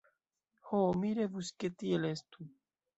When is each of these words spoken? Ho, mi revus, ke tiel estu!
Ho, 0.69 0.79
mi 1.03 1.13
revus, 1.21 1.55
ke 1.61 1.75
tiel 1.79 2.13
estu! 2.15 2.53